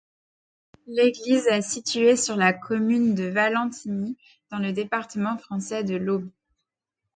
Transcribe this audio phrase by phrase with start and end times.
[0.87, 4.17] L'église est située sur la commune de Vallentigny,
[4.49, 6.27] dans le département français de l'Aube.